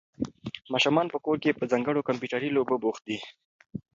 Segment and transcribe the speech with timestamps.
[0.73, 3.17] ماشومان په کور کې په ځانګړو کمپیوټري لوبو بوخت دي.